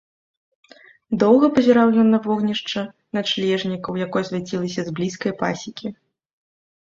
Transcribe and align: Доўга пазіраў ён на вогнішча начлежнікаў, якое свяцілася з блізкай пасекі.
Доўга 1.23 1.49
пазіраў 1.57 1.91
ён 2.03 2.07
на 2.13 2.19
вогнішча 2.27 2.81
начлежнікаў, 3.17 4.01
якое 4.05 4.23
свяцілася 4.29 4.81
з 4.87 4.97
блізкай 5.01 5.31
пасекі. 5.43 5.87